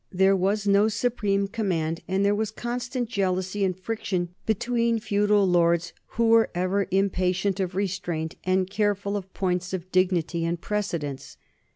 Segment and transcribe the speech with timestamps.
[0.11, 5.93] There was no supreme command, and there was constant jealousy and friction between feudal lords
[6.17, 11.37] who were ever impatient of restraint and careful of points of dignity and precedence.